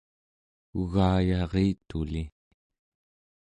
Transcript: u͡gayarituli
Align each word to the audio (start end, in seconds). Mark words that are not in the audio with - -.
u͡gayarituli 0.79 2.23